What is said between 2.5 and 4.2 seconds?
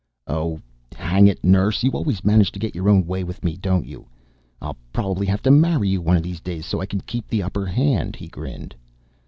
to get your own way with me, don't you?